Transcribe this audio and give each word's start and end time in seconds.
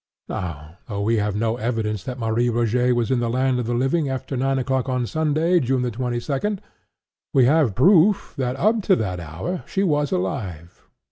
Now, 0.27 0.79
though 0.89 1.01
we 1.03 1.17
have 1.17 1.35
no 1.35 1.57
evidence 1.57 2.03
that 2.05 2.17
Marie 2.17 2.47
Rogêt 2.49 2.95
was 2.95 3.11
in 3.11 3.19
the 3.19 3.29
land 3.29 3.59
of 3.59 3.67
the 3.67 3.75
living 3.75 4.09
after 4.09 4.35
nine 4.35 4.57
o'clock 4.57 4.89
on 4.89 5.05
Sunday, 5.05 5.59
June 5.59 5.83
the 5.83 5.91
twenty 5.91 6.19
second, 6.19 6.59
we 7.35 7.45
have 7.45 7.75
proof 7.75 8.33
that, 8.35 8.55
up 8.55 8.81
to 8.81 8.95
that 8.95 9.19
hour, 9.19 9.63
she 9.67 9.83
was 9.83 10.11
alive. 10.11 10.81